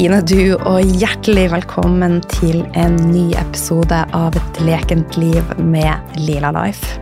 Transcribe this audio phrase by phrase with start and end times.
[0.00, 6.48] Hei, du, og hjertelig velkommen til en ny episode av Et lekent liv med Lila
[6.56, 6.94] Life.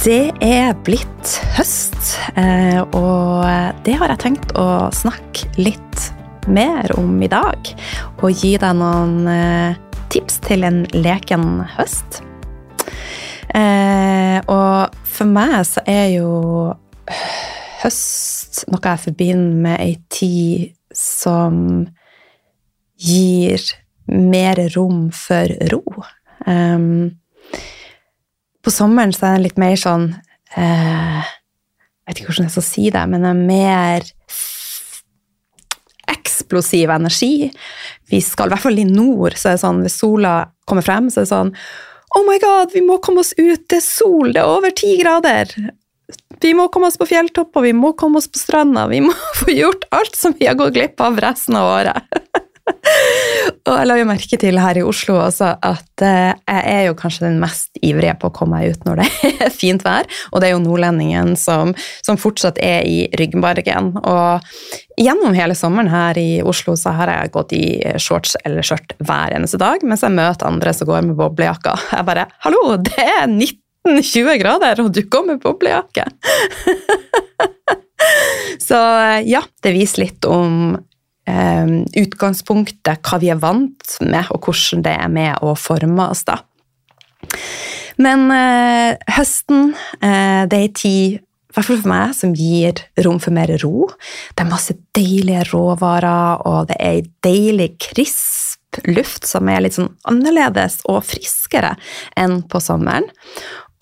[0.00, 3.44] Det er blitt høst, eh, og
[3.84, 6.08] det har jeg tenkt å snakke litt
[6.48, 7.74] mer om i dag.
[8.24, 9.76] Og gi deg noen eh,
[10.16, 12.22] tips til en leken høst.
[13.52, 16.34] Eh, og for meg så er jo
[17.84, 21.86] høst noe jeg forbinder med ei tid som
[23.00, 23.62] gir
[24.10, 25.84] mer rom for ro.
[26.46, 27.16] Um,
[28.64, 30.06] på sommeren så er det litt mer sånn
[30.56, 34.08] uh, Jeg vet ikke hvordan jeg skal si det, men det er mer
[36.10, 37.50] eksplosiv energi.
[38.10, 40.34] Vi skal, i hvert fall i nord, så er det sånn hvis sola
[40.68, 41.54] kommer frem, så er det sånn
[42.18, 43.68] Oh my god, vi må komme oss ut!
[43.70, 44.32] Det er sol!
[44.34, 45.52] Det er over ti grader!
[46.40, 49.52] Vi må komme oss på fjelltopper, vi må komme oss på stranda, vi må få
[49.54, 52.06] gjort alt som vi har gått glipp av resten av året.
[53.68, 56.96] og jeg la jo merke til her i Oslo også at eh, jeg er jo
[56.98, 59.08] kanskje den mest ivrige på å komme meg ut når det
[59.46, 61.74] er fint vær, og det er jo nordlendingen som,
[62.06, 63.92] som fortsatt er i ryggmargen.
[64.00, 67.64] Og gjennom hele sommeren her i Oslo så har jeg gått i
[68.00, 71.90] shorts eller skjørt hver eneste dag, mens jeg møter andre som går med boblejakker.
[71.96, 73.26] Jeg bare 'hallo, det er
[73.88, 76.06] 19-20 grader, og du går med boblejakke'.
[78.68, 78.80] så
[79.26, 80.76] ja, det viser litt om
[81.28, 86.24] eh, utgangspunktet, hva vi er vant med, og hvordan det er med å forme oss.
[86.28, 86.40] da.
[88.00, 91.18] Men eh, høsten, eh, det er en tid,
[91.50, 93.88] i hvert fall for meg, som gir rom for mer ro.
[94.36, 98.50] Det er masse deilige råvarer, og det er ei deilig, krisp
[98.86, 101.74] luft som er litt sånn annerledes og friskere
[102.18, 103.08] enn på sommeren.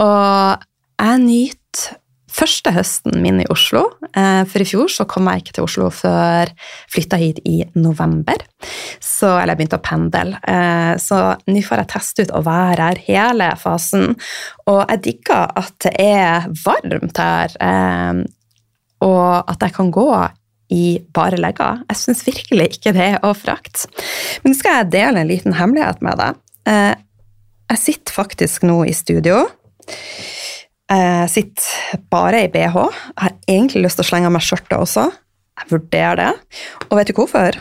[0.02, 0.66] Og
[0.98, 1.96] jeg nyter
[2.38, 3.84] første høsten min i Oslo.
[4.12, 6.50] Eh, for i fjor så kom jeg ikke til Oslo før
[6.92, 8.42] flytta hit i november.
[9.02, 10.40] Så, eller jeg begynte å pendle.
[10.42, 14.12] Eh, så nå får jeg teste ut å være her hele fasen.
[14.68, 18.22] Og jeg digger at det er varmt her, eh,
[19.06, 20.10] og at jeg kan gå
[20.74, 21.82] i bare legger.
[21.88, 23.88] Jeg syns virkelig ikke det er å frakte.
[24.42, 26.42] Men nå skal jeg dele en liten hemmelighet med deg.
[27.68, 29.46] Jeg sitter faktisk nå i studio.
[30.88, 32.76] Jeg sitter bare i bh.
[32.78, 35.08] Jeg har egentlig lyst til å slenge av meg skjørtet også.
[35.58, 36.30] Jeg vurderer det.
[36.88, 37.58] Og vet du hvorfor?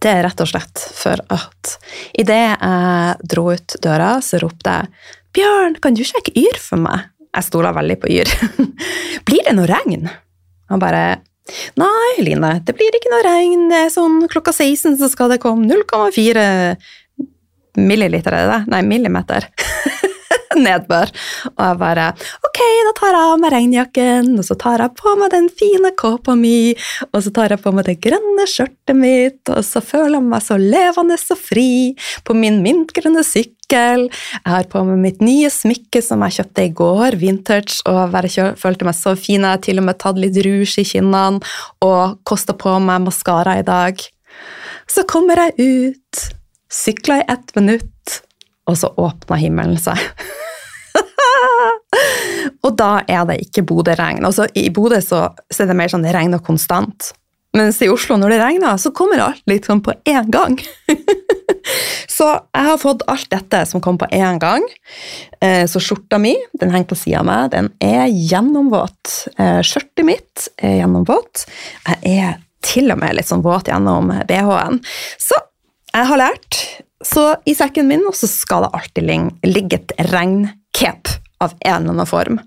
[0.00, 1.74] Det er rett og slett for at
[2.16, 4.88] idet jeg dro ut døra, så ropte jeg
[5.30, 8.30] 'Bjørn, kan du sjekke Yr for meg?' Jeg stoler veldig på Yr.
[9.26, 10.08] 'Blir det noe regn?'
[10.70, 11.20] Han bare
[11.76, 13.68] 'Nei, Line, det blir ikke noe regn.
[13.68, 16.76] Det er sånn klokka 16 så skal det komme 0,4
[17.76, 18.60] milliliter, er det det?
[18.72, 19.50] Nei, millimeter.
[20.64, 21.12] nedbør.
[21.54, 22.08] Og jeg bare
[22.46, 25.92] Ok, da tar jeg av meg regnjakken, og så tar jeg på meg den fine
[25.98, 26.74] kåpa mi,
[27.10, 30.44] og så tar jeg på meg det grønne skjørtet mitt, og så føler jeg meg
[30.44, 31.70] så levende og fri
[32.26, 34.08] på min mintgrønne sykkel.
[34.10, 38.56] Jeg har på meg mitt nye smykke som jeg kjøpte i går, vintage, og jeg
[38.58, 39.44] følte meg så fin.
[39.44, 41.38] Jeg har til og med tatt litt rouge i kinnene
[41.86, 44.02] og kosta på meg maskara i dag.
[44.90, 46.24] Så kommer jeg ut,
[46.72, 48.20] sykler i ett minutt,
[48.70, 49.98] og så åpna himmelen seg.
[52.64, 54.24] og da er det ikke Bodø-regn.
[54.26, 57.12] Altså, I Bodø så, så, er det mer sånn det regner konstant.
[57.56, 60.54] Mens i Oslo, når det regner, så kommer alt litt sånn på én gang.
[62.16, 64.62] så jeg har fått alt dette som kom på én gang.
[65.42, 69.16] Eh, så skjorta mi den henger på sida av meg, den er gjennomvåt.
[69.34, 71.48] Eh, skjørtet mitt er gjennomvåt.
[71.90, 74.78] Jeg er til og med litt sånn våt gjennom BH-en.
[75.18, 75.38] Så
[75.90, 76.60] jeg har lært.
[77.04, 79.04] Så i sekken min også skal det alltid
[79.48, 82.40] ligge et regncape av en eller annen form.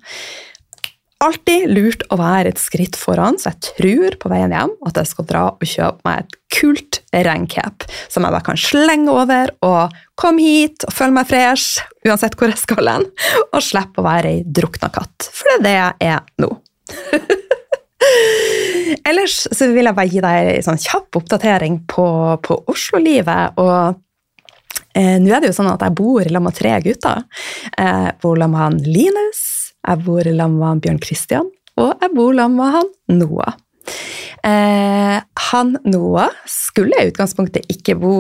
[1.24, 5.08] Alltid lurt å være et skritt foran, så jeg tror på veien hjem at jeg
[5.10, 9.96] skal dra og kjøpe meg et kult regncape som jeg bare kan slenge over og
[10.20, 13.06] komme hit og føle meg fresh uansett hvor jeg skal hen,
[13.54, 15.30] og slippe å være ei drukna katt.
[15.32, 16.50] For det er det jeg er nå.
[19.08, 22.06] Ellers så vil jeg bare gi deg en sånn kjapp oppdatering på,
[22.44, 23.56] på Oslo-livet.
[23.64, 23.96] og
[24.94, 27.26] Eh, Nå er det jo sånn at jeg bor sammen med tre gutter.
[27.78, 29.44] Jeg bor sammen med han Linus,
[29.82, 33.60] jeg bor sammen med han Bjørn Christian, og jeg bor sammen med han Noah.
[34.44, 35.20] Eh,
[35.50, 38.16] han Noah skulle i utgangspunktet ikke bo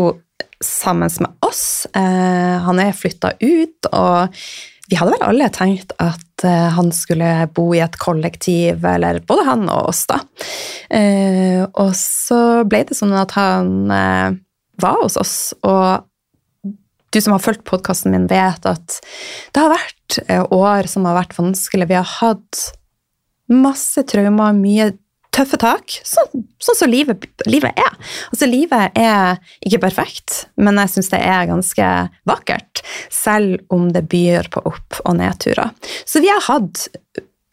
[0.63, 1.85] sammen med oss.
[1.93, 4.31] Eh, han er flytta ut, og
[4.89, 9.45] vi hadde vel alle tenkt at eh, han skulle bo i et kollektiv, eller både
[9.47, 10.19] han og oss, da.
[10.93, 14.35] Eh, og så ble det sånn at han eh,
[14.83, 16.07] var hos oss, og
[17.13, 18.99] du som har fulgt podkasten min, vet at
[19.53, 21.89] det har vært eh, år som har vært vanskelig.
[21.91, 22.65] Vi har hatt
[23.53, 24.91] masse traumer, mye
[25.33, 27.93] tøffe tak, sånn, sånn som livet, livet, er.
[28.31, 31.91] Altså, livet er ikke perfekt, men jeg syns det er ganske
[32.29, 32.83] vakkert,
[33.13, 35.73] selv om det byr på opp- og nedturer.
[36.05, 36.87] Så vi har hatt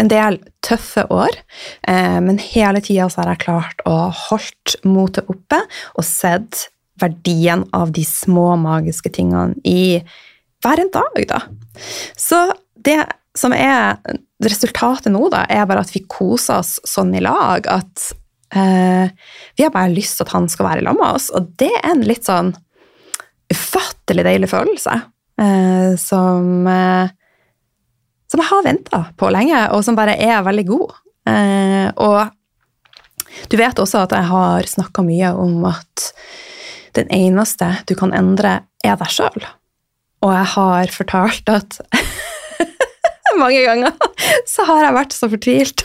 [0.01, 1.41] en del tøffe år,
[1.89, 3.97] eh, men hele tida har jeg klart å
[4.29, 5.61] holdt motet oppe
[5.95, 6.69] og sett
[7.00, 10.00] verdien av de små magiske tingene i
[10.61, 11.41] hver en dag, da.
[12.19, 12.50] Så
[12.85, 12.99] det
[13.37, 14.00] som er
[14.44, 18.11] resultatet nå, da, er bare at vi koser oss sånn i lag at
[18.56, 19.12] eh,
[19.56, 21.31] vi har bare lyst til at han skal være sammen med oss.
[21.37, 22.52] Og det er en litt sånn
[23.50, 24.99] ufattelig deilig følelse
[25.41, 27.17] eh, som eh,
[28.31, 30.93] som jeg har venta på lenge, og som bare er veldig god.
[31.26, 32.31] Eh, og
[33.50, 36.11] du vet også at jeg har snakka mye om at
[36.98, 39.46] den eneste du kan endre, er deg sjøl.
[40.25, 41.78] Og jeg har fortalt at
[43.40, 43.94] mange ganger
[44.48, 45.84] så har jeg vært så fortvilt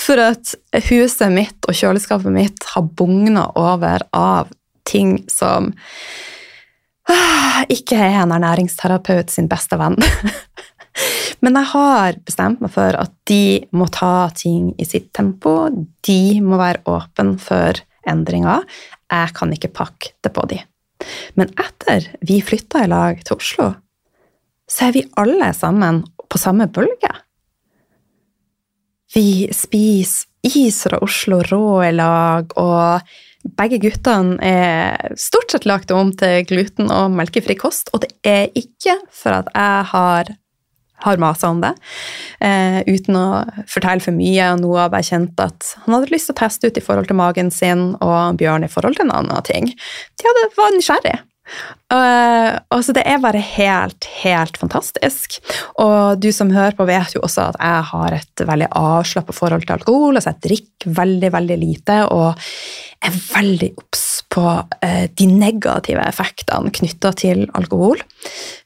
[0.00, 0.54] for at
[0.88, 4.50] huset mitt og kjøleskapet mitt har bugna over av
[4.88, 5.72] ting som
[7.76, 9.98] ikke er en ernæringsterapeut sin beste venn.
[11.44, 15.70] Men jeg har bestemt meg for at de må ta ting i sitt tempo.
[16.06, 18.64] De må være åpne for endringer.
[19.10, 20.60] Jeg kan ikke pakke det på de.
[21.38, 23.70] Men etter vi flytta i lag til Oslo,
[24.70, 27.10] så er vi alle sammen på samme bølge.
[29.14, 33.00] Vi spiser is fra Oslo rå i lag, og
[33.56, 37.90] begge guttene er stort sett lagt om til gluten- og melkefri kost.
[37.92, 40.32] Og det er ikke for at jeg har,
[41.04, 41.72] har masa om det,
[42.40, 43.26] eh, uten å
[43.66, 44.52] fortelle for mye.
[44.52, 47.16] og Noah bare kjente at han hadde lyst til å teste ut i forhold til
[47.16, 49.72] magen sin, og Bjørn i forhold til en annen ting.
[50.18, 51.18] De hadde, var nysgjerrig.
[51.90, 55.40] Uh, og så Det er bare helt, helt fantastisk.
[55.82, 59.66] Og du som hører på, vet jo også at jeg har et veldig avslappet forhold
[59.66, 60.14] til alkohol.
[60.14, 62.46] altså Jeg drikker veldig, veldig lite og
[63.00, 67.98] er veldig obs på uh, de negative effektene knytta til alkohol.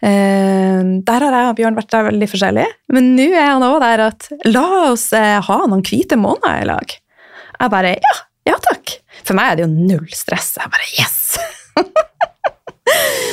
[0.04, 3.80] Uh, der har jeg og Bjørn vært der veldig forskjellig, men nå er han òg
[3.86, 6.98] der at la oss ha noen hvite måneder i lag.
[7.60, 8.16] Jeg bare ja,
[8.50, 8.98] ja takk.
[9.24, 10.56] For meg er det jo null stress.
[10.60, 11.23] Jeg bare yes!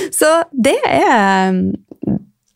[0.10, 1.88] Så det er oppdateringer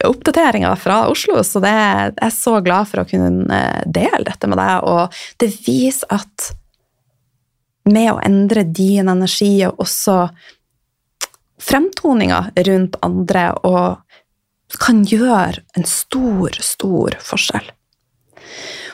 [0.05, 4.49] oppdateringa fra Oslo, så det, jeg er så glad for å kunne uh, dele dette
[4.49, 4.85] med deg.
[4.85, 6.51] Og det viser at
[7.89, 10.19] med å endre din energi og også
[11.61, 17.69] fremtoninga rundt andre og kan gjøre en stor, stor forskjell.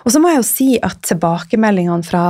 [0.01, 2.25] Og så må jeg jo si at tilbakemeldingene fra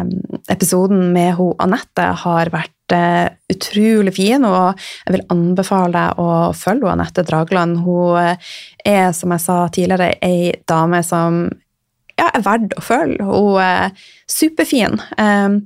[0.00, 0.12] um,
[0.50, 2.74] episoden med ho Anette har vært
[3.50, 7.82] utrolig fin, og jeg vil anbefale deg å følge Anette Dragland.
[7.84, 11.44] Hun er, som jeg sa tidligere, ei dame som
[12.20, 13.26] ja, er verdt å følge.
[13.26, 15.00] Hun er superfin.
[15.20, 15.60] Ehm,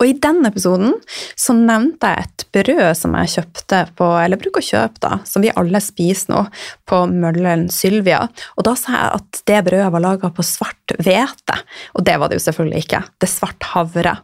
[0.00, 0.94] og i den episoden
[1.38, 5.44] så nevnte jeg et brød som jeg kjøpte på, eller bruker å kjøpe, da, som
[5.44, 6.40] vi alle spiser nå,
[6.88, 8.22] på Møllen Sylvia.
[8.56, 11.58] Og da sa jeg at det brødet var laga på svart hvete.
[11.92, 13.04] Og det var det jo selvfølgelig ikke.
[13.20, 14.16] Det er svart havre.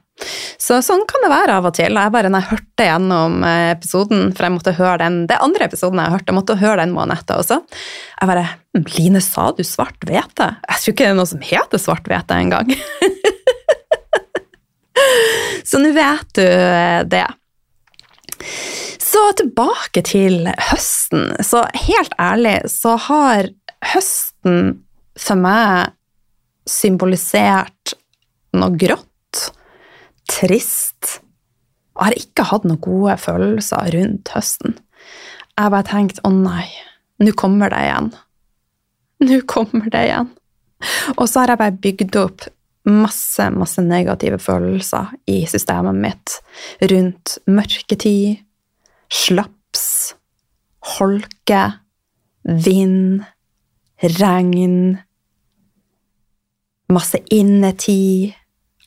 [0.56, 1.96] Så sånn kan det være av og til.
[1.98, 5.68] Jeg bare, når jeg hørte gjennom eh, episoden, for jeg måtte høre den, det andre
[5.68, 7.60] episoden jeg hørte, jeg måtte høre den med etter også,
[8.16, 10.48] jeg bare «Hm, Line, sa du svart hvete?
[10.68, 12.72] Jeg tror ikke det er noe som heter svart hvete engang.
[15.66, 17.26] Så nå vet du eh, det.
[19.02, 21.30] Så tilbake til høsten.
[21.44, 23.50] Så helt ærlig så har
[23.92, 24.80] høsten
[25.16, 25.92] for meg
[26.68, 27.94] symbolisert
[28.56, 29.08] noe grått
[30.30, 31.20] trist.
[31.96, 34.76] Jeg har ikke hatt noen gode følelser rundt høsten.
[35.56, 36.66] Jeg bare tenkt å nei,
[37.22, 38.10] nå kommer det igjen.
[39.24, 40.28] Nå kommer det igjen.
[41.16, 42.44] Og så har jeg bare bygd opp
[42.86, 46.36] masse, masse negative følelser i systemet mitt
[46.92, 48.42] rundt mørketid,
[49.08, 49.86] slaps,
[50.98, 51.62] holke,
[52.44, 53.24] vind,
[54.20, 54.98] regn,
[56.92, 58.36] masse innetid,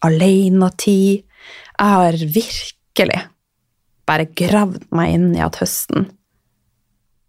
[0.05, 1.25] alenetid
[1.79, 3.19] jeg har virkelig
[4.09, 6.09] bare gravd meg inn i at høsten,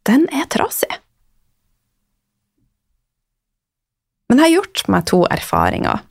[0.09, 0.90] den er trasig.
[4.30, 6.02] Men jeg har gjort meg to erfaringer.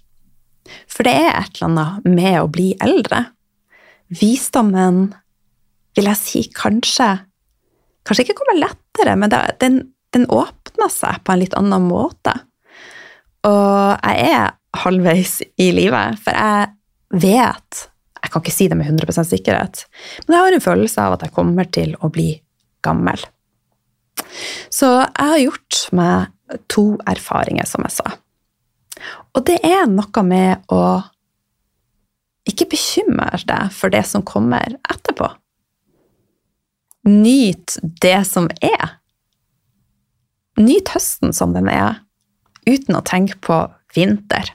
[0.92, 3.24] For det er et eller annet med å bli eldre.
[4.12, 5.10] Visdommen
[5.98, 7.16] vil jeg si kanskje
[8.08, 9.30] Kanskje ikke kommer lettere, men
[9.62, 9.76] den,
[10.16, 12.32] den åpner seg på en litt annen måte.
[13.46, 17.84] Og jeg er halvveis i livet, for jeg vet
[18.20, 19.84] jeg kan ikke si det med 100% sikkerhet,
[20.28, 22.32] men jeg har en følelse av at jeg kommer til å bli
[22.86, 23.22] gammel.
[24.74, 28.16] Så jeg har gjort meg to erfaringer, som jeg sa.
[29.38, 30.84] Og det er noe med å
[32.50, 35.28] Ikke bekymre deg for det som kommer etterpå.
[37.06, 38.96] Nyt det som er.
[40.58, 42.00] Nyt høsten som den er,
[42.66, 43.60] uten å tenke på
[43.94, 44.50] vinter.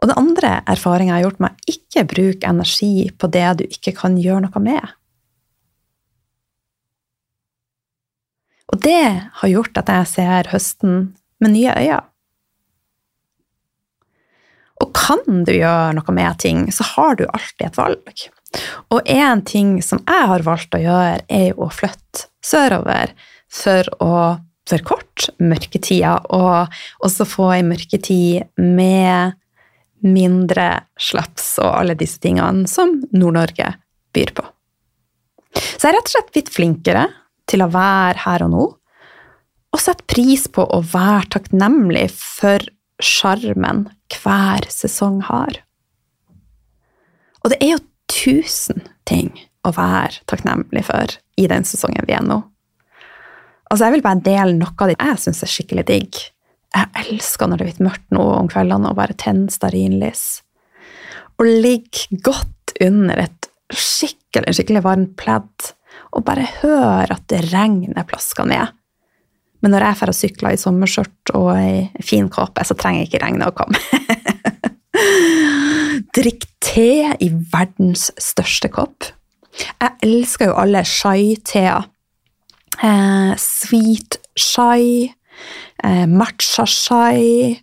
[0.00, 3.92] Og det andre erfaringa jeg har gjort meg, ikke bruk energi på det du ikke
[3.98, 4.96] kan gjøre noe med.
[8.70, 9.06] Og det
[9.40, 11.00] har gjort at jeg ser høsten
[11.42, 12.04] med nye øyne.
[14.80, 18.22] Og kan du gjøre noe med ting, så har du alltid et valg.
[18.90, 23.12] Og en ting som jeg har valgt å gjøre, er jo å flytte sørover
[23.52, 24.14] for å
[24.70, 26.72] forkorte mørketida, og
[27.04, 29.36] også få ei mørketid med
[30.06, 30.68] mindre
[31.00, 33.72] slaps og alle disse tingene som Nord-Norge
[34.14, 34.44] byr på.
[35.54, 37.06] Så jeg er rett og slett blitt flinkere
[37.50, 38.66] til å være her og nå,
[39.70, 42.64] og sette pris på å være takknemlig for
[43.02, 45.60] sjarmen hver sesong har.
[47.40, 49.30] Og det er jo tusen ting
[49.66, 52.40] å være takknemlig for i den sesongen vi er nå.
[53.70, 56.20] Altså, Jeg vil bare dele noe av det jeg syns er skikkelig digg.
[56.70, 60.24] Jeg elsker når det er blitt mørkt nå om kveldene og bare tenne stearinlys.
[61.40, 65.72] Og ligge godt under et skikkelig, skikkelig varmt pledd
[66.14, 68.66] og bare høre at det regner plasker ned.
[69.60, 73.24] Men når jeg får sykle i sommerskjørt og ei fin kåpe, så trenger jeg ikke
[73.26, 73.78] regnet å komme.
[76.16, 78.98] Drikk te i verdens største kopp.
[79.52, 81.80] Jeg elsker jo alle chai-teer.
[82.80, 85.12] Eh, sweet chai,
[85.84, 87.60] eh, matcha chai.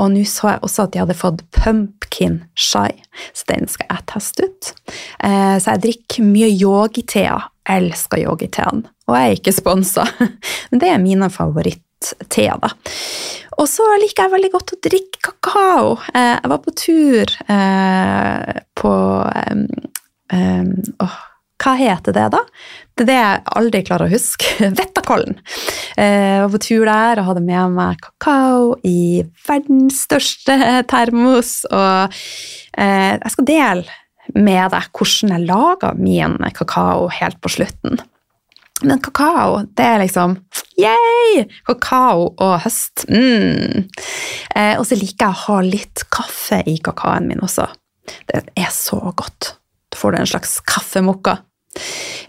[0.00, 2.94] Og nå så jeg også at de hadde fått pumpkin chai,
[3.36, 4.70] så den skal jeg teste ut.
[5.20, 7.48] Eh, så jeg drikker mye yogiteer.
[7.68, 8.88] Elsker yogiteene.
[9.06, 10.06] Og jeg er ikke sponsa,
[10.70, 12.72] men det er mine favoritt-teer, da.
[13.60, 15.92] Og så liker jeg veldig godt å drikke kakao.
[16.14, 18.94] Eh, jeg var på tur eh, på
[20.32, 20.72] um,
[21.04, 21.18] oh,
[21.62, 22.40] hva heter det, da?
[22.96, 24.52] Det er det jeg aldri klarer å huske.
[24.80, 25.38] Vettakollen.
[25.96, 30.58] Jeg var på tur der og hadde med meg kakao i verdens største
[30.92, 31.60] termos.
[31.70, 32.22] Og
[32.78, 34.00] jeg skal dele
[34.32, 38.00] med deg hvordan jeg lager min kakao helt på slutten.
[38.82, 40.36] Men kakao, det er liksom
[40.80, 41.44] Yay!
[41.68, 43.04] Kakao og høst.
[43.10, 43.84] Mm.
[44.56, 47.68] Eh, og så liker jeg å ha litt kaffe i kakaoen min også.
[48.26, 49.54] Det er så godt.
[50.02, 51.36] Får du en slags kaffemokka.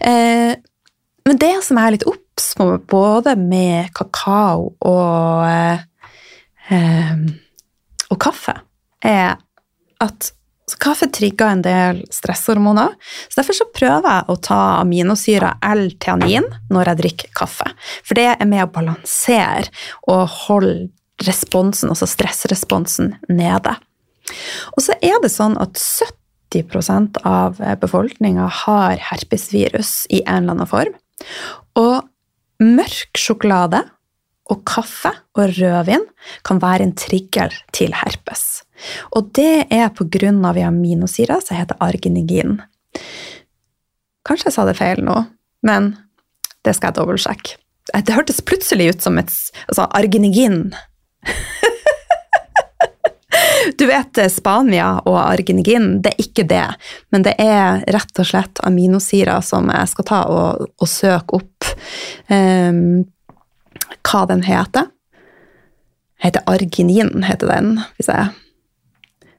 [0.00, 0.54] Eh,
[1.24, 5.82] men det som jeg er litt obs på, både med kakao og,
[6.70, 7.20] eh,
[8.10, 8.54] og kaffe,
[9.04, 9.34] er
[10.04, 10.32] at
[10.80, 12.94] kaffe trigger en del stresshormoner.
[13.28, 17.68] Så derfor så prøver jeg å ta aminosyra L-teanin når jeg drikker kaffe.
[18.04, 19.72] For det er med å balansere
[20.08, 20.92] og holde
[21.24, 23.76] responsen, altså stressresponsen, nede.
[24.74, 26.23] Og så er det sånn at 70
[27.26, 30.94] av befolkninga har herpesvirus i en eller annen form.
[31.80, 32.04] Og
[32.62, 33.82] mørk sjokolade
[34.52, 36.04] og kaffe og rødvin
[36.44, 38.62] kan være en trigger til herpes.
[39.16, 42.58] Og det er på grunn av aminosyra som heter arginigin.
[44.24, 45.24] Kanskje jeg sa det feil nå,
[45.64, 45.94] men
[46.64, 47.60] det skal jeg dobbeltsjekke.
[47.94, 49.32] Det hørtes plutselig ut som et
[49.68, 50.72] altså arginigin.
[53.78, 56.66] Du vet eh, Spania og arginigin, det er ikke det.
[57.14, 61.70] Men det er rett og slett aminosyrer som jeg skal ta og, og søke opp
[62.28, 63.04] um,
[64.04, 64.90] hva den heter.
[66.24, 68.32] Heter arginin, heter den, hvis jeg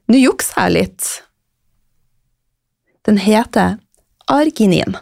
[0.05, 1.05] Nå jukser jeg litt.
[3.09, 3.79] Den heter
[4.29, 4.93] arginin.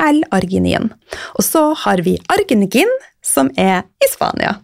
[0.00, 0.94] L-arginin.
[1.36, 2.88] Og så har vi arginigin,
[3.20, 4.54] som er i Spania.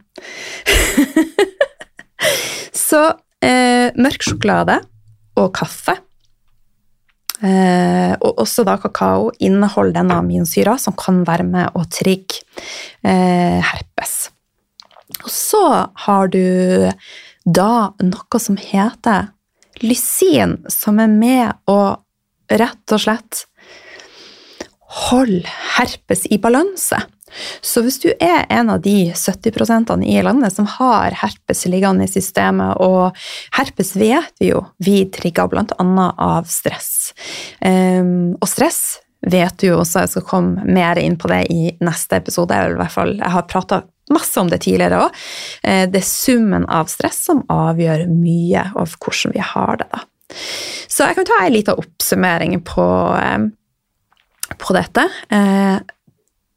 [2.89, 3.03] så
[3.43, 4.77] Eh, mørk sjokolade
[5.41, 5.97] og kaffe,
[7.43, 12.45] eh, og også da kakao, inneholder denne aminsyra som kan være med å trigge
[13.03, 14.31] eh, herpes.
[15.25, 15.65] Og så
[16.07, 16.91] har du
[17.43, 19.33] da noe som heter
[19.83, 21.81] lysin, som er med å
[22.53, 23.47] rett og slett
[25.09, 27.01] holde herpes i balanse.
[27.61, 32.13] Så hvis du er en av de 70% i landet som har herpes liggende i
[32.13, 33.17] systemet, og
[33.59, 36.09] herpes vet vi jo vi trigger bl.a.
[36.13, 37.13] av stress.
[37.61, 38.83] Um, og stress
[39.23, 42.57] vet du jo også, jeg skal komme mer inn på det i neste episode.
[42.59, 45.21] Jeg, i hvert fall, jeg har prata masse om det tidligere òg.
[45.63, 49.89] Eh, det er summen av stress som avgjør mye av hvordan vi har det.
[49.93, 50.03] da.
[50.89, 52.87] Så jeg kan ta en liten oppsummering på,
[54.59, 55.07] på dette.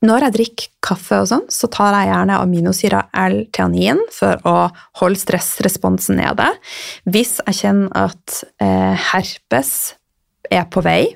[0.06, 4.56] Når jeg drikker kaffe, og sånn, så tar jeg gjerne aminosyra L-teanin for å
[5.00, 6.50] holde stressresponsen nede.
[7.10, 9.72] Hvis jeg kjenner at eh, herpes
[10.54, 11.16] er på vei,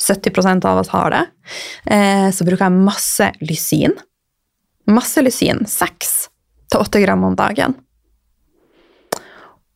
[0.00, 1.24] 70% av oss har det,
[1.92, 3.98] eh, så bruker jeg masse lysin.
[4.88, 7.76] Masse lysin, 6-8 gram om dagen.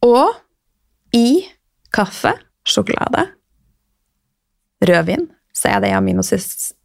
[0.04, 0.32] Og
[1.16, 1.44] i
[1.94, 2.32] kaffe,
[2.64, 3.26] sjokolade,
[4.84, 5.92] rødvin, så er det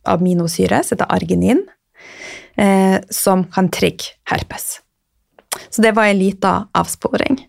[0.09, 1.63] aminosyre, som heter arginin,
[2.57, 4.79] eh, som kan trigge herpes.
[5.69, 7.39] Så det var en liten avsporing.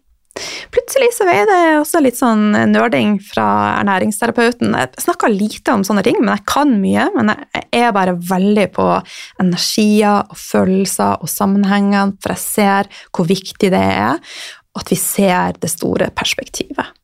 [0.70, 3.46] Plutselig så er det også litt sånn nerding fra
[3.80, 4.72] ernæringsterapeuten.
[4.78, 7.08] Jeg snakker lite om sånne ting, men jeg kan mye.
[7.16, 8.86] Men jeg er bare veldig på
[9.42, 14.22] energier og følelser og sammenhengene, for jeg ser hvor viktig det er
[14.78, 16.94] at vi ser det store perspektivet.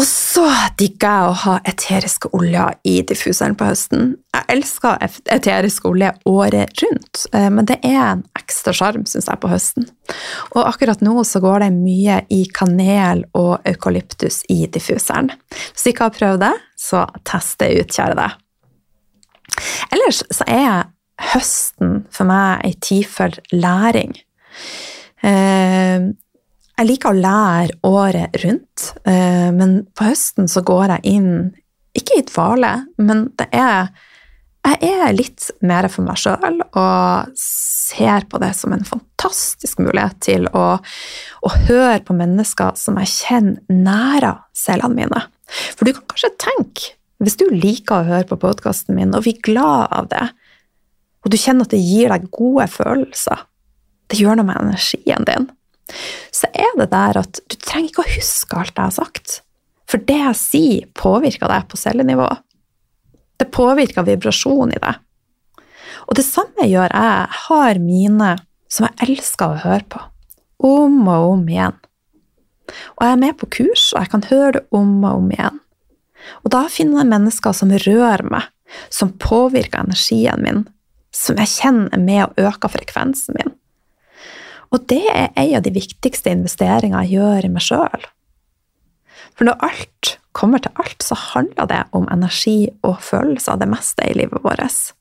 [0.00, 0.46] Og så
[0.80, 4.14] digger jeg å ha eteriske oljer i diffuseren på høsten.
[4.32, 5.02] Jeg elsker
[5.34, 9.90] eterisk olje året rundt, eh, men det er en ekstra sjarm, syns jeg, på høsten.
[10.54, 15.28] Og akkurat nå så går det mye i kanel og eukalyptus i diffuseren.
[15.52, 18.40] Hvis du ikke har prøvd det, så test det ut, kjære deg.
[19.92, 20.88] Ellers så er
[21.34, 24.16] høsten for meg ei tid for læring.
[26.82, 31.34] Jeg liker å lære året rundt, eh, men på høsten så går jeg inn
[31.94, 33.92] Ikke i dvale, men det er
[34.62, 40.20] jeg er litt mer for meg sjøl og ser på det som en fantastisk mulighet
[40.22, 45.22] til å, å høre på mennesker som jeg kjenner nære selene mine.
[45.74, 49.42] For du kan kanskje tenke, hvis du liker å høre på podkasten min og blir
[49.44, 50.28] glad av det,
[51.26, 53.44] og du kjenner at det gir deg gode følelser,
[54.08, 55.50] det gjør noe med energien din,
[56.34, 59.40] så er det der at du trenger ikke å huske alt jeg har sagt.
[59.90, 62.28] For det jeg sier, påvirker deg på cellenivå.
[63.40, 65.00] Det påvirker vibrasjonen i deg.
[66.08, 67.12] Og det samme gjør jeg.
[67.12, 68.30] Jeg har mine
[68.72, 70.02] som jeg elsker å høre på.
[70.62, 71.76] Om og om igjen.
[72.96, 75.58] Og jeg er med på kurs, og jeg kan høre det om og om igjen.
[76.46, 78.46] Og da finner jeg mennesker som rører meg,
[78.88, 80.62] som påvirker energien min,
[81.12, 83.51] som jeg kjenner er med og øker frekvensen min.
[84.72, 88.08] Og det er en av de viktigste investeringene jeg gjør i meg sjøl.
[89.36, 94.08] For når alt kommer til alt, så handler det om energi og følelser, det meste
[94.08, 94.92] i livet vårt.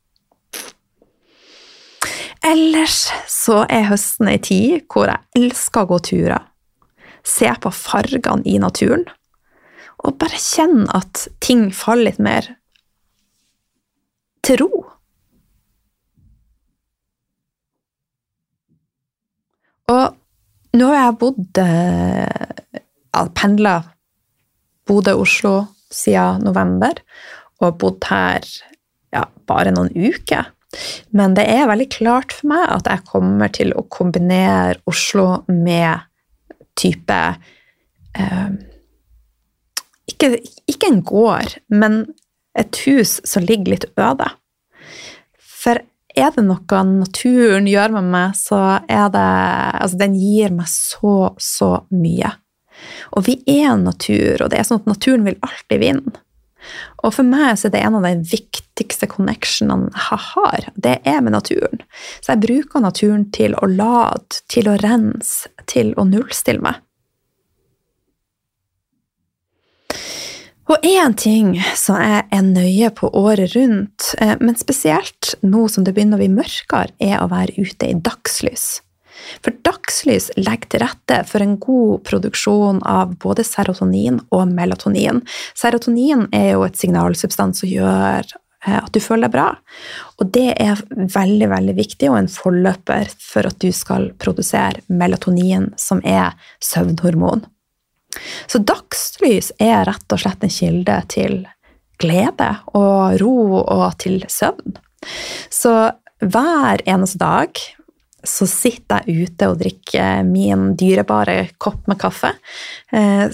[2.44, 6.48] Ellers så er høsten ei tid hvor jeg elsker å gå turer,
[7.24, 9.06] se på fargene i naturen,
[10.02, 12.48] og bare kjenne at ting faller litt mer
[14.42, 14.72] til ro.
[19.92, 23.76] Og nå har jeg bodd ja, Pendla
[24.88, 25.56] Bodø-Oslo
[25.92, 27.02] siden november,
[27.62, 28.46] og bodd her
[29.12, 30.48] ja, bare noen uker.
[31.12, 36.08] Men det er veldig klart for meg at jeg kommer til å kombinere Oslo med
[36.80, 37.18] type
[38.16, 38.52] eh,
[40.08, 40.38] ikke,
[40.72, 42.06] ikke, en gård, men
[42.58, 44.30] et hus som ligger litt øde.
[45.38, 45.84] For
[46.15, 49.28] er det noe naturen gjør med meg, så er det
[49.82, 52.34] Altså, den gir meg så, så mye.
[53.15, 56.19] Og vi er natur, og det er sånn at naturen vil alltid vinne.
[57.02, 60.67] Og for meg så er det en av de viktigste connectionene jeg har.
[60.78, 61.82] Det er med naturen.
[62.21, 66.82] Så jeg bruker naturen til å lade, til å rense, til å nullstille meg.
[70.72, 75.84] Og én ting som jeg er nøye på året rundt, eh, men spesielt nå som
[75.84, 78.80] det begynner å bli mørkere, er å være ute i dagslys.
[79.44, 85.20] For dagslys legger til rette for en god produksjon av både serotonin og melatonin.
[85.60, 89.50] Serotonin er jo et signalsubstans som gjør eh, at du føler deg bra.
[90.24, 95.74] Og det er veldig veldig viktig og en forløper for at du skal produsere melatonin,
[95.76, 96.32] som er
[96.64, 97.44] søvnhormon.
[98.50, 101.41] Så dagslys er rett og slett en kilde til
[102.02, 104.78] glede og ro og til søvn.
[105.52, 105.76] Så
[106.21, 107.62] hver eneste dag
[108.21, 112.36] så sitter jeg ute og drikker min dyrebare kopp med kaffe.
[112.93, 113.26] Eh,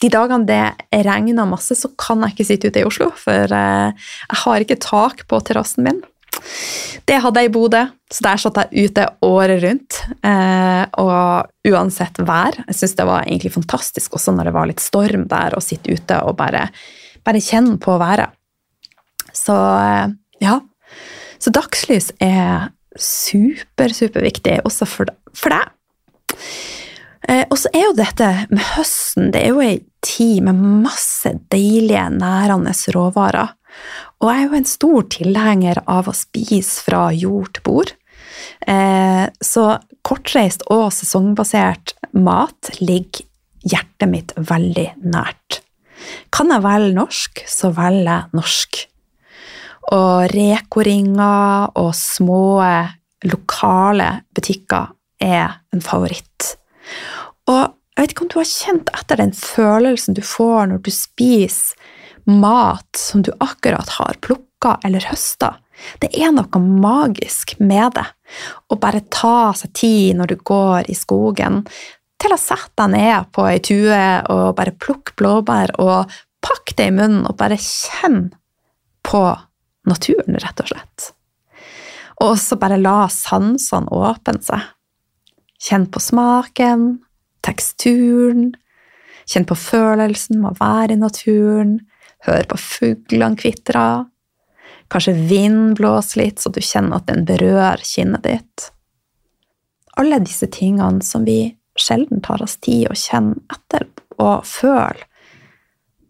[0.00, 4.08] de dagene det regner masse, så kan jeg ikke sitte ute i Oslo, for eh,
[4.32, 6.00] jeg har ikke tak på terrassen min.
[7.08, 10.00] Det hadde jeg i Bodø, så der satt jeg ute året rundt.
[10.26, 12.58] Eh, og uansett vær.
[12.66, 15.94] Jeg syns det var egentlig fantastisk også når det var litt storm der, å sitte
[15.94, 16.66] ute og bare,
[17.26, 18.36] bare kjenne på været.
[19.36, 20.12] Så eh,
[20.44, 20.58] ja.
[21.40, 22.68] Så dagslys er
[23.00, 26.36] super, superviktig også for, for deg.
[27.28, 31.32] Eh, og så er jo dette med høsten det er jo ei tid med masse
[31.52, 33.52] deilige, nærende råvarer.
[34.20, 37.94] Og jeg er jo en stor tilhenger av å spise fra jord til bord.
[38.68, 39.64] Eh, så
[40.06, 43.26] kortreist og sesongbasert mat ligger
[43.64, 45.60] hjertet mitt veldig nært.
[46.32, 48.80] Kan jeg velge norsk, så velger jeg norsk.
[49.96, 52.44] Og Reko-ringer og små
[53.26, 56.54] lokale butikker er en favoritt.
[57.50, 57.62] Og
[57.96, 61.88] jeg vet ikke om du har kjent etter den følelsen du får når du spiser
[62.28, 65.54] mat som du akkurat har plukka eller høsta.
[66.00, 68.06] Det er noe magisk med det.
[68.68, 71.62] Å bare ta seg tid når du går i skogen,
[72.20, 74.02] til å sette deg ned på ei tue
[74.32, 76.12] og bare plukke blåbær og
[76.44, 78.36] pakke det i munnen og bare kjenne
[79.06, 79.22] på
[79.88, 81.06] naturen, rett og slett.
[82.20, 84.66] Og også bare la sansene åpne seg.
[85.60, 87.00] Kjenn på smaken,
[87.44, 88.52] teksturen,
[89.28, 91.78] kjenn på følelsen med å være i naturen,
[92.26, 93.86] hør på fuglene kvitre,
[94.90, 98.70] kanskje vind blåser litt så du kjenner at den berører kinnet ditt.
[100.00, 103.86] Alle disse tingene som vi sjelden tar oss tid å kjenne etter
[104.20, 105.06] og føle,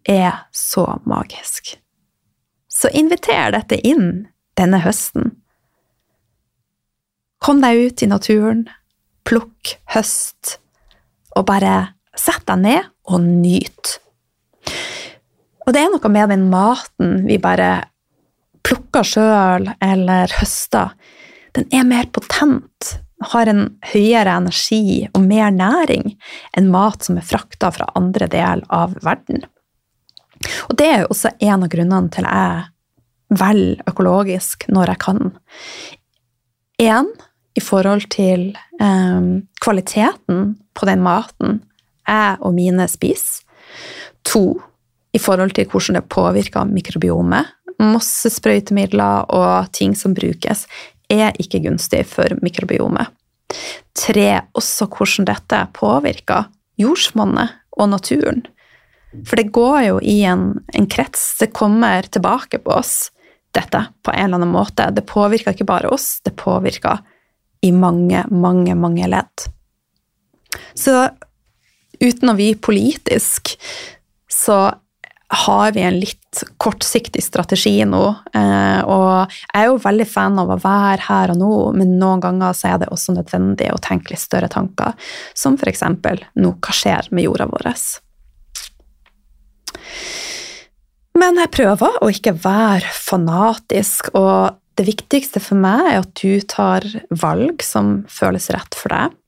[0.08, 1.76] er så magisk.
[2.68, 4.26] Så inviter dette inn
[4.58, 5.34] denne høsten.
[7.40, 8.64] Kom deg ut i naturen,
[9.28, 10.56] plukk høst,
[11.36, 13.98] og bare sett deg ned og nyt.
[15.70, 17.84] Og det er noe med den maten vi bare
[18.66, 20.96] plukker sjøl eller høster.
[21.54, 22.96] Den er mer potent,
[23.30, 26.16] har en høyere energi og mer næring
[26.58, 29.44] enn mat som er frakta fra andre del av verden.
[30.66, 35.20] Og det er jo også en av grunnene til jeg velger økologisk når jeg kan.
[36.82, 37.12] Én
[37.54, 38.48] i forhold til
[38.82, 39.30] eh,
[39.62, 40.42] kvaliteten
[40.74, 41.60] på den maten
[42.10, 43.46] jeg og mine spiser.
[44.26, 44.58] To
[45.12, 47.56] i forhold til hvordan det påvirker mikrobiomet.
[47.80, 50.66] Masse sprøytemidler og ting som brukes,
[51.10, 53.10] er ikke gunstig for mikrobiomet.
[53.96, 58.44] Tre også hvordan dette påvirker jordsmonnet og naturen.
[59.26, 61.32] For det går jo i en, en krets.
[61.40, 63.10] Det kommer tilbake på oss,
[63.56, 64.86] dette, på en eller annen måte.
[64.94, 67.00] Det påvirker ikke bare oss, det påvirker
[67.66, 69.48] i mange, mange, mange ledd.
[70.78, 70.94] Så
[72.00, 73.56] uten å bli politisk,
[74.30, 74.60] så
[75.30, 78.02] har vi en litt kortsiktig strategi nå.
[78.34, 82.22] Eh, og jeg er jo veldig fan av å være her og nå, men noen
[82.24, 84.96] ganger så er det også nødvendig å tenke litt større tanker.
[85.38, 85.84] Som f.eks.
[85.86, 87.70] nå, hva skjer med jorda vår?
[91.20, 96.42] Men jeg prøver å ikke være fanatisk, og det viktigste for meg er at du
[96.48, 96.86] tar
[97.22, 99.18] valg som føles rett for deg.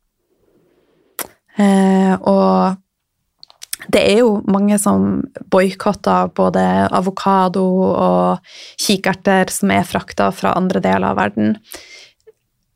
[1.62, 2.81] Eh, og
[3.90, 6.62] det er jo mange som boikotter både
[6.94, 11.56] avokado og kikerter som er frakta fra andre deler av verden.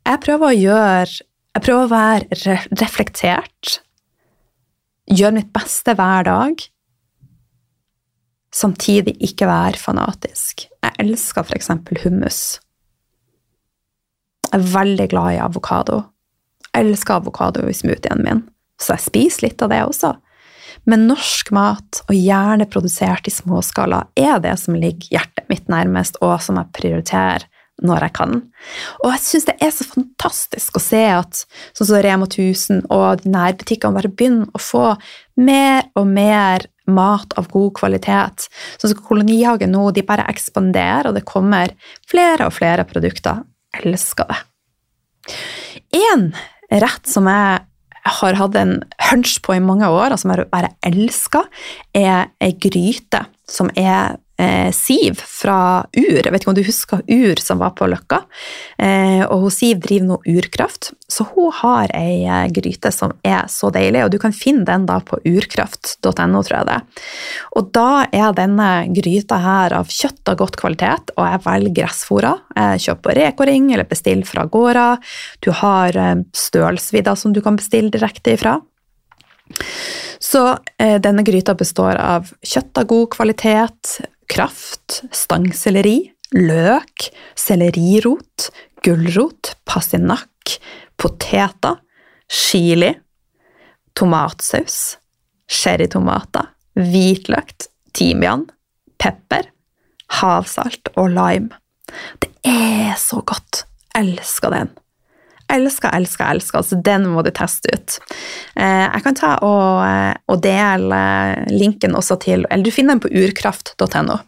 [0.06, 1.24] Jeg prøver å gjøre
[1.56, 3.78] Jeg prøver å være reflektert.
[5.08, 6.60] Gjøre mitt beste hver dag.
[8.52, 10.66] Samtidig ikke være fanatisk.
[10.84, 11.70] Jeg elsker f.eks.
[12.02, 12.40] hummus.
[14.50, 16.02] Jeg er veldig glad i avokado.
[16.74, 18.44] Jeg elsker avokado i smoothien min,
[18.76, 20.12] så jeg spiser litt av det også.
[20.84, 26.20] Men norsk mat, og gjerne produsert i småskala, er det som ligger hjertet mitt nærmest,
[26.20, 27.48] og som jeg prioriterer
[27.84, 28.38] når jeg kan.
[29.04, 31.42] Og jeg syns det er så fantastisk å se at
[31.76, 34.86] sånn som Rema 1000 og nærbutikkene bare begynner å få
[35.36, 38.46] mer og mer mat av god kvalitet.
[38.80, 41.74] Sånn som Kolonihagen nå, de bare ekspanderer, og det kommer
[42.08, 43.44] flere og flere produkter.
[43.74, 44.40] Jeg elsker det.
[46.00, 46.30] En
[46.70, 47.66] rett som jeg
[48.06, 48.78] har hatt en
[49.10, 51.48] hunch på i mange år, og som jeg bare elsker,
[51.96, 56.20] er ei gryte som er eh, Siv fra Ur.
[56.22, 58.22] Jeg vet ikke om du husker Ur som var på Løkka?
[58.78, 63.48] Eh, og hun Siv driver nå Urkraft, så hun har ei eh, gryte som er
[63.52, 64.04] så deilig.
[64.04, 66.78] Og du kan finne den da på urkraft.no, tror jeg det.
[67.58, 72.36] Og da er denne gryta her av kjøtt av godt kvalitet, og jeg velger gressfora.
[72.56, 74.88] Jeg kjøper Reko-ring eller bestiller fra gårda.
[75.44, 78.58] Du har eh, stølsvidda som du kan bestille direkte ifra.
[80.18, 80.42] Så
[80.78, 83.98] eh, denne gryta består av kjøtt av god kvalitet,
[84.30, 85.98] kraft, stangselleri,
[86.36, 87.08] løk,
[87.38, 88.50] sellerirot,
[88.84, 90.56] gulrot, passinakk,
[91.00, 91.80] poteter,
[92.28, 92.92] chili,
[93.96, 94.96] tomatsaus,
[95.48, 98.46] sherrytomater, hvitløk, timian,
[99.00, 99.48] pepper,
[100.20, 101.54] havsalt og lime.
[102.20, 103.64] Det er så godt!
[103.96, 104.74] Elsker den.
[105.52, 106.58] Elsker, elsker, elsker.
[106.58, 107.98] Altså, den må du teste ut.
[108.58, 111.00] Eh, jeg kan ta og, eh, og dele
[111.52, 114.18] linken også til Eller du finner den på urkraft.no.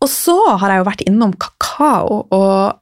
[0.00, 2.80] Og så har jeg jo vært innom kakao, og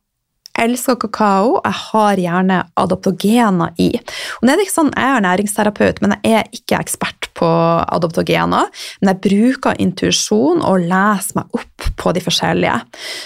[0.58, 1.58] elsker kakao.
[1.64, 3.90] Jeg har gjerne adoptogener i.
[4.38, 8.68] Og det er ikke sånn, Jeg er næringsterapeut, men jeg er ikke ekspert på adoptogener.
[9.00, 12.76] Men jeg bruker intuisjon og leser meg opp på de forskjellige.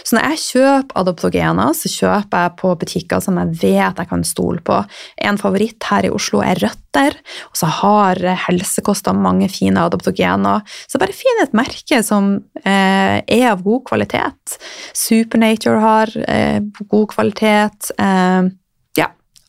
[0.04, 4.24] Så når jeg kjøper adoptogener, så kjøper jeg på butikker som jeg vet jeg kan
[4.26, 4.78] stole på.
[5.24, 7.16] En favoritt her i Oslo er Røtter,
[7.50, 10.64] og så har Helsekosta mange fine adoptogener.
[10.86, 14.58] Så bare finn et merke som eh, er av god kvalitet.
[14.96, 17.94] Supernature har eh, god kvalitet.
[17.98, 18.52] Eh.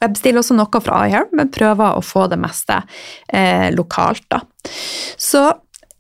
[0.04, 2.82] Jeg bestiller også noe fra iHerb, men prøver å få det meste
[3.32, 4.26] eh, lokalt.
[4.34, 4.42] Da.
[5.18, 5.44] Så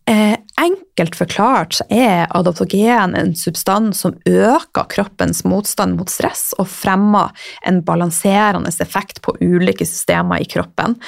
[0.09, 6.67] eh, enkelt forklart så er adoptogen en substans som øker kroppens motstand mot stress og
[6.71, 7.31] fremmer
[7.67, 10.99] en balanserende effekt på ulike systemer i kroppen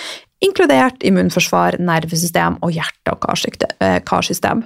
[0.46, 3.26] inkludert immunforsvar, nervesystem og hjerte- og
[3.80, 4.64] eh, karsystem.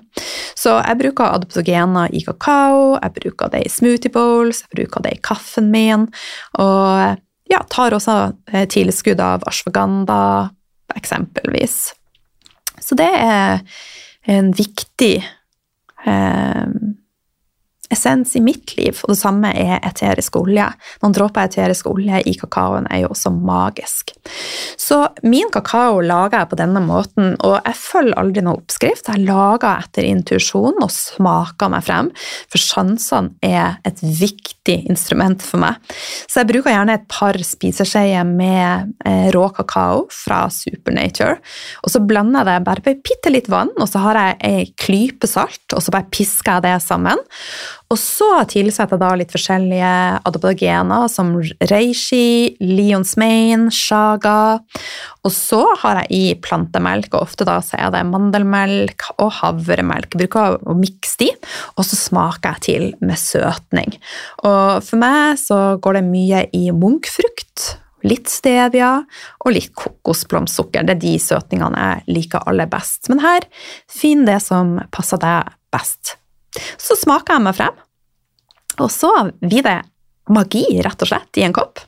[0.57, 5.15] Så jeg bruker adoptogener i kakao, jeg bruker det i smoothie bowls, jeg bruker det
[5.15, 6.07] i kaffen min,
[6.59, 8.17] og ja, tar også
[8.51, 10.49] eh, tilskudd av ashwaganda,
[10.95, 11.79] eksempelvis.
[12.79, 13.61] Så det er
[14.29, 15.15] en viktig
[16.05, 16.65] eh,
[17.89, 20.67] essens i mitt liv, og det samme er eterisk olje.
[21.01, 24.13] Noen dråper eterisk olje i kakaoen er jo også magisk.
[24.79, 29.09] Så min kakao lager jeg på denne måten, og jeg følger aldri noen oppskrift.
[29.09, 32.11] Jeg lager etter intuisjon og smaker meg frem,
[32.51, 35.79] for sansene er et viktig instrument for meg.
[36.29, 41.39] Så jeg bruker gjerne et par spiseskjeer med eh, rå kakao fra Supernature,
[41.83, 44.69] og så blander jeg det bare på bitte litt vann, og så har jeg ei
[44.79, 47.19] klype salt, og så bare pisker jeg det sammen.
[47.89, 49.93] Og så tilsetter jeg da litt forskjellige
[50.29, 51.31] adaptogener som
[51.71, 54.59] reishi, Leons Mane, shaga.
[55.25, 60.13] Og så har jeg i plantemelk, og ofte da så er det mandelmelk og havremelk.
[60.13, 61.31] Jeg bruker å mikse de,
[61.79, 63.97] og så smaker jeg til med søtning.
[64.43, 67.71] Og for meg så går det mye i munkfrukt.
[68.05, 68.93] Litt stevia
[69.41, 70.85] og litt kokosblomstsukker.
[70.85, 73.09] Det er de søtningene jeg liker aller best.
[73.09, 73.49] Men her,
[73.89, 76.18] finn det som passer deg best.
[76.81, 77.75] Så smaker jeg meg frem,
[78.79, 79.77] og så blir det
[80.33, 81.81] magi, rett og slett, i en kopp.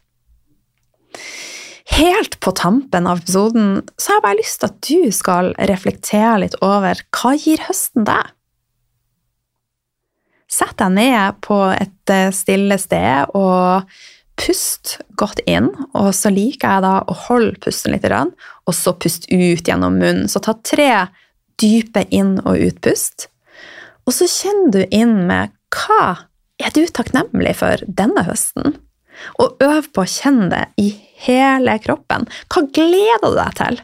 [1.92, 6.38] Helt på tampen av episoden så har jeg bare lyst til at du skal reflektere
[6.46, 8.32] litt over hva gir høsten deg?
[10.52, 13.88] Sett deg ned på et eh, stille sted og
[14.42, 15.70] pust godt inn.
[15.96, 20.28] Og så liker jeg da å holde pusten litt, og så pust ut gjennom munnen.
[20.32, 21.08] Så ta tre
[21.62, 23.30] dype inn- og utpust.
[24.08, 26.28] Og så kjenner du inn med hva
[26.62, 28.76] er du takknemlig for denne høsten?
[29.42, 30.90] Og øv på å kjenne det i
[31.26, 32.28] hele kroppen.
[32.50, 33.82] Hva gleder du deg til?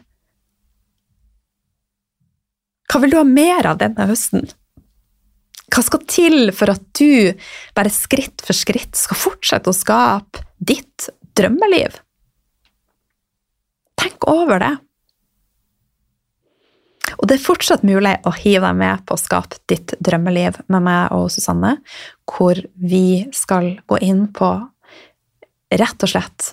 [2.88, 4.48] Hva vil du ha mer av denne høsten?
[5.68, 7.36] Hva skal til for at du
[7.76, 12.00] bare skritt for skritt skal fortsette å skape ditt drømmeliv?
[13.98, 14.74] Tenk over det.
[17.16, 20.84] Og det er fortsatt mulig å hive deg med på å skape ditt drømmeliv med
[20.84, 21.78] meg og Susanne,
[22.28, 24.50] hvor vi skal gå inn på
[25.78, 26.52] rett og slett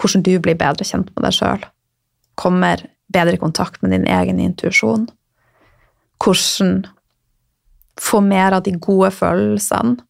[0.00, 1.66] hvordan du blir bedre kjent med deg sjøl,
[2.34, 2.82] kommer
[3.14, 5.06] bedre i kontakt med din egen intuisjon,
[6.22, 6.80] hvordan
[8.00, 10.00] få mer av de gode følelsene,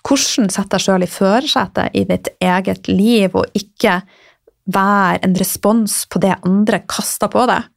[0.00, 4.00] hvordan sette deg sjøl i førersetet i ditt eget liv og ikke
[4.70, 7.68] være en respons på det andre kaster på deg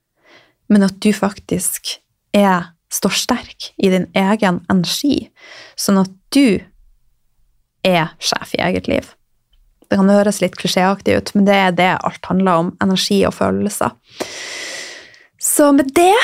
[0.71, 1.97] men at du faktisk
[2.35, 5.29] er, står sterk i din egen energi,
[5.75, 6.61] sånn at du
[7.83, 9.11] er sjef i eget liv.
[9.89, 12.69] Det kan høres litt klisjéaktig ut, men det er det alt handler om.
[12.81, 13.93] Energi og følelser.
[15.43, 16.15] Så med det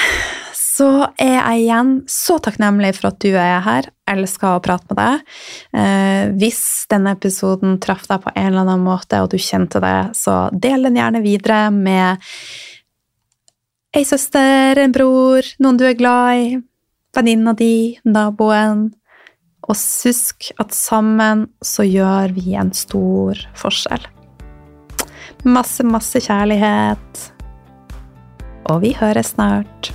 [0.79, 3.89] så er jeg igjen så takknemlig for at du er her.
[4.07, 5.33] Jeg elsker å prate med deg.
[5.75, 9.97] Eh, hvis denne episoden traff deg på en eller annen måte, og du kjente det,
[10.15, 12.23] så del den gjerne videre med
[13.95, 16.47] ei søster, en bror, noen du er glad i,
[17.17, 18.89] venninna di, naboen.
[19.69, 24.05] Og husk at sammen så gjør vi en stor forskjell.
[25.45, 27.21] Masse, masse kjærlighet.
[28.69, 29.91] Og vi høres snart.